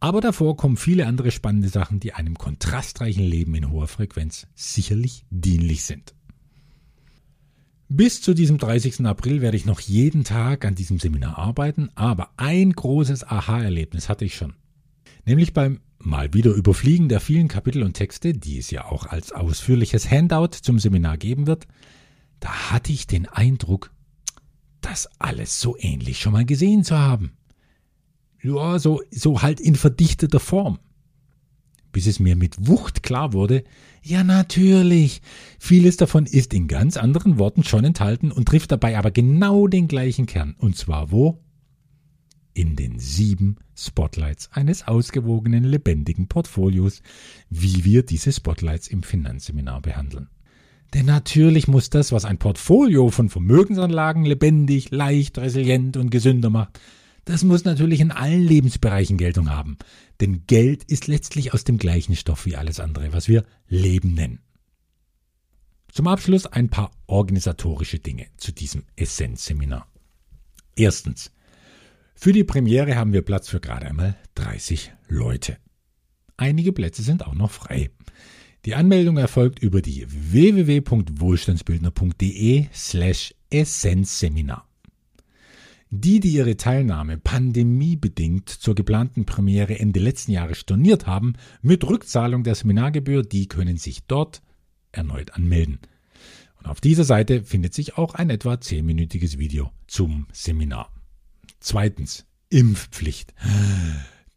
Aber 0.00 0.20
davor 0.20 0.56
kommen 0.56 0.76
viele 0.76 1.06
andere 1.06 1.30
spannende 1.30 1.68
Sachen, 1.68 2.00
die 2.00 2.14
einem 2.14 2.36
kontrastreichen 2.36 3.24
Leben 3.24 3.54
in 3.54 3.70
hoher 3.70 3.88
Frequenz 3.88 4.46
sicherlich 4.54 5.24
dienlich 5.30 5.84
sind. 5.84 6.14
Bis 7.88 8.22
zu 8.22 8.34
diesem 8.34 8.56
30. 8.56 9.04
April 9.04 9.40
werde 9.40 9.56
ich 9.56 9.66
noch 9.66 9.80
jeden 9.80 10.24
Tag 10.24 10.64
an 10.64 10.74
diesem 10.74 10.98
Seminar 10.98 11.38
arbeiten, 11.38 11.90
aber 11.96 12.30
ein 12.36 12.72
großes 12.72 13.24
Aha-Erlebnis 13.24 14.08
hatte 14.08 14.24
ich 14.24 14.36
schon. 14.36 14.54
Nämlich 15.26 15.52
beim 15.52 15.80
mal 15.98 16.32
wieder 16.32 16.52
Überfliegen 16.52 17.08
der 17.08 17.20
vielen 17.20 17.48
Kapitel 17.48 17.82
und 17.82 17.94
Texte, 17.94 18.32
die 18.32 18.58
es 18.58 18.70
ja 18.70 18.86
auch 18.86 19.06
als 19.06 19.32
ausführliches 19.32 20.10
Handout 20.10 20.58
zum 20.62 20.78
Seminar 20.78 21.18
geben 21.18 21.46
wird, 21.46 21.66
da 22.40 22.70
hatte 22.70 22.92
ich 22.92 23.06
den 23.06 23.26
Eindruck, 23.26 23.92
das 24.80 25.08
alles 25.18 25.60
so 25.60 25.76
ähnlich 25.78 26.18
schon 26.18 26.32
mal 26.32 26.46
gesehen 26.46 26.84
zu 26.84 26.98
haben. 26.98 27.32
Ja, 28.42 28.78
so, 28.78 29.02
so 29.10 29.42
halt 29.42 29.60
in 29.60 29.76
verdichteter 29.76 30.40
Form. 30.40 30.78
Bis 31.92 32.06
es 32.06 32.20
mir 32.20 32.36
mit 32.36 32.68
Wucht 32.68 33.02
klar 33.02 33.32
wurde, 33.32 33.64
ja 34.02 34.24
natürlich, 34.24 35.20
vieles 35.58 35.96
davon 35.96 36.24
ist 36.24 36.54
in 36.54 36.68
ganz 36.68 36.96
anderen 36.96 37.38
Worten 37.38 37.64
schon 37.64 37.84
enthalten 37.84 38.32
und 38.32 38.46
trifft 38.46 38.72
dabei 38.72 38.96
aber 38.96 39.10
genau 39.10 39.66
den 39.66 39.88
gleichen 39.88 40.26
Kern. 40.26 40.54
Und 40.56 40.76
zwar 40.76 41.10
wo? 41.10 41.42
In 42.54 42.76
den 42.76 42.98
sieben 42.98 43.56
Spotlights 43.76 44.50
eines 44.52 44.86
ausgewogenen, 44.86 45.64
lebendigen 45.64 46.28
Portfolios, 46.28 47.02
wie 47.50 47.84
wir 47.84 48.04
diese 48.04 48.32
Spotlights 48.32 48.88
im 48.88 49.02
Finanzseminar 49.02 49.82
behandeln. 49.82 50.28
Denn 50.94 51.06
natürlich 51.06 51.68
muss 51.68 51.90
das, 51.90 52.10
was 52.10 52.24
ein 52.24 52.38
Portfolio 52.38 53.10
von 53.10 53.28
Vermögensanlagen 53.28 54.24
lebendig, 54.24 54.90
leicht, 54.90 55.38
resilient 55.38 55.96
und 55.96 56.10
gesünder 56.10 56.50
macht, 56.50 56.80
das 57.24 57.44
muss 57.44 57.64
natürlich 57.64 58.00
in 58.00 58.10
allen 58.10 58.42
Lebensbereichen 58.42 59.16
Geltung 59.16 59.50
haben. 59.50 59.78
Denn 60.20 60.46
Geld 60.46 60.84
ist 60.84 61.06
letztlich 61.06 61.54
aus 61.54 61.64
dem 61.64 61.78
gleichen 61.78 62.16
Stoff 62.16 62.44
wie 62.46 62.56
alles 62.56 62.80
andere, 62.80 63.12
was 63.12 63.28
wir 63.28 63.44
Leben 63.68 64.14
nennen. 64.14 64.40
Zum 65.92 66.06
Abschluss 66.06 66.46
ein 66.46 66.70
paar 66.70 66.90
organisatorische 67.06 67.98
Dinge 67.98 68.26
zu 68.36 68.52
diesem 68.52 68.84
Essenzseminar. 68.96 69.86
Erstens. 70.76 71.32
Für 72.14 72.32
die 72.32 72.44
Premiere 72.44 72.96
haben 72.96 73.12
wir 73.12 73.22
Platz 73.22 73.48
für 73.48 73.60
gerade 73.60 73.86
einmal 73.86 74.16
30 74.34 74.92
Leute. 75.08 75.56
Einige 76.36 76.72
Plätze 76.72 77.02
sind 77.02 77.26
auch 77.26 77.34
noch 77.34 77.50
frei. 77.50 77.90
Die 78.66 78.74
Anmeldung 78.74 79.16
erfolgt 79.16 79.60
über 79.60 79.80
die 79.80 80.04
www.wohlstandsbildner.de 80.06 82.66
slash 82.74 83.34
Essenzseminar. 83.48 84.66
Die, 85.88 86.20
die 86.20 86.30
ihre 86.30 86.56
Teilnahme 86.56 87.18
pandemiebedingt 87.18 88.48
zur 88.48 88.76
geplanten 88.76 89.24
Premiere 89.24 89.78
Ende 89.78 89.98
letzten 89.98 90.32
Jahres 90.32 90.58
storniert 90.58 91.06
haben, 91.06 91.34
mit 91.62 91.84
Rückzahlung 91.84 92.44
der 92.44 92.54
Seminargebühr, 92.54 93.22
die 93.22 93.48
können 93.48 93.76
sich 93.76 94.04
dort 94.06 94.42
erneut 94.92 95.34
anmelden. 95.34 95.78
Und 96.58 96.66
auf 96.66 96.80
dieser 96.80 97.04
Seite 97.04 97.42
findet 97.42 97.74
sich 97.74 97.96
auch 97.96 98.14
ein 98.14 98.30
etwa 98.30 98.60
zehnminütiges 98.60 99.38
Video 99.38 99.72
zum 99.86 100.26
Seminar. 100.32 100.92
Zweitens, 101.58 102.26
Impfpflicht. 102.50 103.34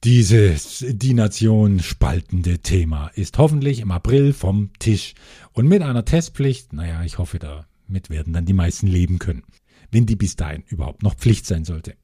Dieses 0.04 0.86
die 0.86 1.14
Nation 1.14 1.80
spaltende 1.80 2.60
Thema 2.60 3.08
ist 3.16 3.38
hoffentlich 3.38 3.80
im 3.80 3.92
April 3.92 4.34
vom 4.34 4.72
Tisch. 4.78 5.14
Und 5.54 5.70
mit 5.70 5.82
einer 5.82 6.04
Testpflicht, 6.04 6.74
naja, 6.74 7.04
ich 7.06 7.20
hoffe, 7.20 7.40
damit 7.40 8.10
werden 8.10 8.34
dann 8.34 8.46
die 8.46 8.52
meisten 8.52 8.88
leben 8.88 9.18
können, 9.18 9.44
wenn 9.92 10.06
die 10.06 10.18
bis 10.18 10.36
dahin 10.36 10.64
überhaupt 10.68 11.04
noch 11.04 11.16
Pflicht 11.16 11.46
sein 11.46 11.64
sollte. 11.64 11.96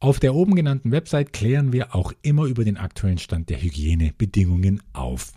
Auf 0.00 0.20
der 0.20 0.34
oben 0.34 0.54
genannten 0.54 0.92
Website 0.92 1.32
klären 1.32 1.72
wir 1.72 1.94
auch 1.94 2.12
immer 2.20 2.44
über 2.44 2.62
den 2.62 2.76
aktuellen 2.76 3.18
Stand 3.18 3.48
der 3.48 3.62
Hygienebedingungen 3.62 4.82
auf. 4.92 5.32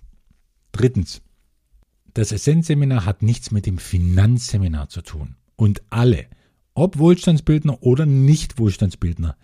Drittens. 0.74 1.22
Das 2.14 2.34
Essenzseminar 2.34 3.06
hat 3.06 3.22
nichts 3.22 3.52
mit 3.52 3.66
dem 3.66 3.78
Finanzseminar 3.78 4.90
zu 4.90 5.04
tun. 5.04 5.38
Und 5.56 5.82
alle, 5.90 6.26
ob 6.74 6.98
Wohlstandsbildner 6.98 7.82
oder 7.82 8.06
Nicht-Wohlstandsbildner, 8.06 9.38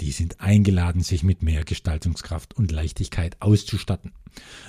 die 0.00 0.12
sind 0.12 0.40
eingeladen, 0.40 1.02
sich 1.02 1.24
mit 1.24 1.42
mehr 1.42 1.64
Gestaltungskraft 1.64 2.54
und 2.54 2.70
Leichtigkeit 2.70 3.36
auszustatten. 3.40 4.12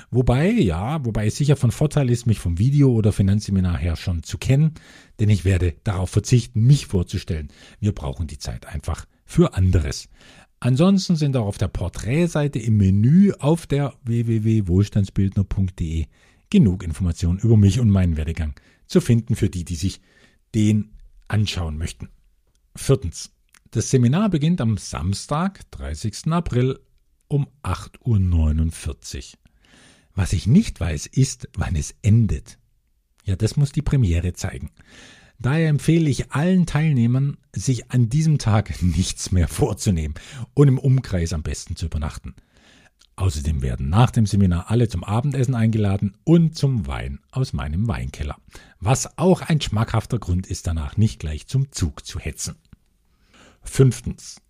Wobei, 0.09 0.49
ja, 0.49 1.03
wobei 1.05 1.27
es 1.27 1.35
sicher 1.35 1.55
von 1.55 1.71
Vorteil 1.71 2.09
ist, 2.09 2.25
mich 2.25 2.39
vom 2.39 2.57
Video 2.57 2.91
oder 2.91 3.11
Finanzseminar 3.11 3.77
her 3.77 3.95
schon 3.95 4.23
zu 4.23 4.37
kennen, 4.37 4.73
denn 5.19 5.29
ich 5.29 5.45
werde 5.45 5.75
darauf 5.83 6.09
verzichten, 6.09 6.61
mich 6.61 6.87
vorzustellen. 6.87 7.49
Wir 7.79 7.93
brauchen 7.93 8.27
die 8.27 8.39
Zeit 8.39 8.65
einfach 8.65 9.05
für 9.25 9.53
anderes. 9.53 10.09
Ansonsten 10.59 11.15
sind 11.15 11.37
auch 11.37 11.45
auf 11.45 11.57
der 11.57 11.69
Porträtseite 11.69 12.59
im 12.59 12.77
Menü 12.77 13.31
auf 13.33 13.67
der 13.67 13.93
www.wohlstandsbildner.de 14.03 16.07
genug 16.49 16.83
Informationen 16.83 17.39
über 17.39 17.55
mich 17.55 17.79
und 17.79 17.89
meinen 17.89 18.17
Werdegang 18.17 18.59
zu 18.87 18.99
finden 18.99 19.35
für 19.35 19.49
die, 19.49 19.63
die 19.63 19.75
sich 19.75 20.01
den 20.55 20.91
anschauen 21.27 21.77
möchten. 21.77 22.09
Viertens. 22.75 23.31
Das 23.71 23.91
Seminar 23.91 24.29
beginnt 24.29 24.61
am 24.61 24.77
Samstag, 24.77 25.69
30. 25.69 26.31
April 26.31 26.79
um 27.27 27.47
8.49 27.61 29.17
Uhr. 29.17 29.39
Was 30.15 30.33
ich 30.33 30.47
nicht 30.47 30.79
weiß, 30.79 31.05
ist, 31.05 31.49
wann 31.53 31.75
es 31.75 31.93
endet. 32.01 32.57
Ja, 33.25 33.35
das 33.35 33.57
muss 33.57 33.71
die 33.71 33.83
Premiere 33.83 34.33
zeigen. 34.33 34.71
Daher 35.37 35.69
empfehle 35.69 36.09
ich 36.09 36.31
allen 36.31 36.65
Teilnehmern, 36.65 37.37
sich 37.55 37.91
an 37.91 38.09
diesem 38.09 38.39
Tag 38.39 38.81
nichts 38.81 39.31
mehr 39.31 39.47
vorzunehmen 39.47 40.15
und 40.55 40.67
im 40.67 40.79
Umkreis 40.79 41.31
am 41.31 41.43
besten 41.43 41.75
zu 41.75 41.85
übernachten. 41.85 42.33
Außerdem 43.17 43.61
werden 43.61 43.87
nach 43.89 44.09
dem 44.09 44.25
Seminar 44.25 44.71
alle 44.71 44.87
zum 44.87 45.03
Abendessen 45.03 45.53
eingeladen 45.53 46.17
und 46.23 46.57
zum 46.57 46.87
Wein 46.87 47.19
aus 47.29 47.53
meinem 47.53 47.87
Weinkeller. 47.87 48.37
Was 48.79 49.19
auch 49.19 49.41
ein 49.41 49.61
schmackhafter 49.61 50.17
Grund 50.17 50.47
ist, 50.47 50.65
danach 50.65 50.97
nicht 50.97 51.19
gleich 51.19 51.45
zum 51.45 51.71
Zug 51.71 52.03
zu 52.03 52.17
hetzen. 52.17 52.55
Fünftens. 53.61 54.41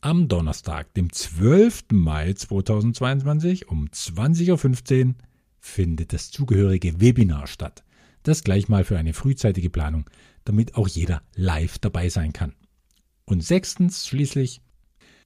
Am 0.00 0.28
Donnerstag, 0.28 0.94
dem 0.94 1.12
12. 1.12 1.84
Mai 1.92 2.32
2022 2.32 3.68
um 3.68 3.86
20.15 3.86 5.06
Uhr 5.08 5.14
findet 5.58 6.12
das 6.12 6.30
zugehörige 6.30 7.00
Webinar 7.00 7.46
statt. 7.46 7.84
Das 8.22 8.44
gleich 8.44 8.68
mal 8.68 8.84
für 8.84 8.98
eine 8.98 9.12
frühzeitige 9.12 9.70
Planung, 9.70 10.08
damit 10.44 10.74
auch 10.74 10.88
jeder 10.88 11.22
live 11.34 11.78
dabei 11.78 12.08
sein 12.08 12.32
kann. 12.32 12.54
Und 13.24 13.44
sechstens 13.44 14.06
schließlich, 14.06 14.62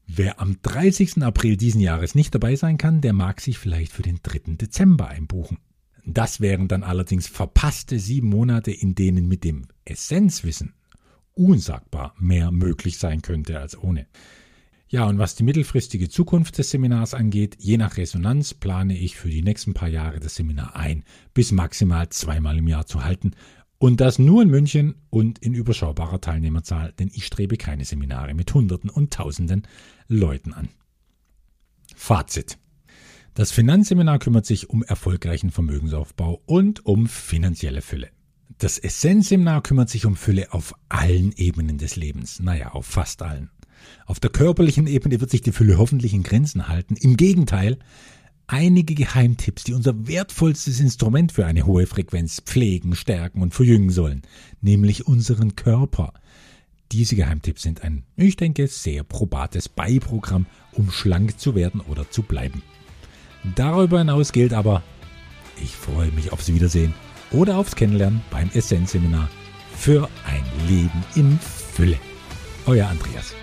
wer 0.07 0.41
am 0.41 0.61
30. 0.63 1.23
April 1.23 1.57
diesen 1.57 1.81
Jahres 1.81 2.15
nicht 2.15 2.35
dabei 2.35 2.57
sein 2.57 2.77
kann, 2.77 3.01
der 3.01 3.13
mag 3.13 3.41
sich 3.41 3.59
vielleicht 3.59 3.93
für 3.93 4.03
den 4.03 4.21
3. 4.23 4.57
Dezember 4.57 5.09
einbuchen. 5.09 5.59
Das 6.05 6.41
wären 6.41 6.69
dann 6.69 6.83
allerdings 6.83 7.27
verpasste 7.27 7.99
sieben 7.99 8.29
Monate, 8.29 8.71
in 8.71 8.95
denen 8.95 9.27
mit 9.27 9.45
dem 9.45 9.67
Essenzwissen 9.85 10.75
unsagbar 11.35 12.15
mehr 12.19 12.51
möglich 12.51 12.99
sein 12.99 13.23
könnte 13.23 13.59
als 13.59 13.77
ohne. 13.77 14.07
Ja, 14.89 15.07
und 15.07 15.19
was 15.19 15.35
die 15.35 15.43
mittelfristige 15.43 16.09
Zukunft 16.09 16.59
des 16.59 16.71
Seminars 16.71 17.15
angeht, 17.15 17.57
je 17.59 17.79
nach 17.79 17.97
Resonanz 17.97 18.55
plane 18.55 18.97
ich 18.97 19.17
für 19.17 19.29
die 19.29 19.43
nächsten 19.43 19.75
paar 19.75 19.89
Jahre 19.89 20.21
das 20.21 20.37
Seminar 20.37 20.77
ein, 20.77 21.03
bis 21.33 21.51
maximal 21.51 22.09
zweimal 22.11 22.59
im 22.59 22.69
Jahr 22.69 22.87
zu 22.87 23.03
halten. 23.03 23.33
Und 23.79 24.01
das 24.01 24.19
nur 24.19 24.43
in 24.43 24.51
München 24.51 24.95
und 25.11 25.41
in 25.41 25.53
überschaubarer 25.55 26.21
Teilnehmerzahl, 26.21 26.93
denn 26.93 27.11
ich 27.13 27.27
strebe 27.27 27.57
keine 27.57 27.85
Seminare 27.85 28.35
mit 28.35 28.55
Hunderten 28.55 28.89
und 28.89 29.13
Tausenden 29.13 29.67
Leuten 30.07 30.53
an. 30.53 30.69
Fazit. 31.97 32.59
Das 33.35 33.51
Finanzseminar 33.51 34.21
kümmert 34.21 34.47
sich 34.47 34.71
um 34.71 34.85
erfolgreichen 34.85 35.51
Vermögensaufbau 35.51 36.41
und 36.47 36.87
um 36.87 37.09
finanzielle 37.09 37.83
Fülle. 37.83 38.14
Das 38.59 38.79
Essenzseminar 38.79 39.63
kümmert 39.63 39.91
sich 39.91 40.07
um 40.07 40.17
Fülle 40.17 40.53
auf 40.53 40.75
allen 40.89 41.33
Ebenen 41.37 41.79
des 41.79 41.97
Lebens, 41.97 42.41
naja, 42.41 42.73
auf 42.73 42.87
fast 42.87 43.23
allen. 43.23 43.51
Auf 44.07 44.21
der 44.21 44.31
körperlichen 44.31 44.87
Ebene 44.87 45.21
wird 45.21 45.31
sich 45.31 45.43
die 45.43 45.53
Fülle 45.53 45.77
hoffentlich 45.77 46.15
in 46.15 46.23
Grenzen 46.23 46.69
halten. 46.69 46.97
Im 46.97 47.17
Gegenteil, 47.17 47.79
einige 48.47 48.95
Geheimtipps, 48.95 49.65
die 49.65 49.75
unser 49.75 50.07
wertvollstes 50.07 50.81
Instrument 50.81 51.33
für 51.33 51.47
eine 51.47 51.67
hohe 51.67 51.87
Frequenz 51.87 52.41
pflegen, 52.41 52.95
stärken 52.95 53.43
und 53.43 53.55
verjüngen 53.55 53.91
sollen, 53.91 54.23
nämlich 54.61 55.07
unseren 55.07 55.57
Körper. 55.57 56.13
Diese 56.93 57.17
Geheimtipps 57.17 57.63
sind 57.63 57.83
ein, 57.83 58.05
ich 58.17 58.37
denke, 58.37 58.69
sehr 58.69 59.03
probates 59.03 59.69
Beiprogramm, 59.69 60.47
um 60.73 60.91
schlank 60.91 61.41
zu 61.41 61.55
werden 61.55 61.81
oder 61.81 62.09
zu 62.11 62.23
bleiben. 62.23 62.63
Darüber 63.57 63.99
hinaus 63.99 64.33
gilt 64.33 64.53
aber, 64.53 64.83
ich 65.63 65.71
freue 65.71 66.13
mich 66.13 66.33
aufs 66.33 66.53
Wiedersehen 66.53 66.95
oder 67.35 67.59
aufs 67.59 67.77
Kennenlernen 67.77 68.23
beim 68.31 68.51
Essenzseminar 68.55 69.29
für 69.77 70.09
ein 70.27 70.45
Leben 70.69 71.05
in 71.15 71.39
Fülle. 71.39 71.99
Euer 72.67 72.89
Andreas. 72.89 73.35